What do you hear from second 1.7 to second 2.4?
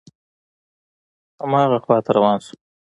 خواته روان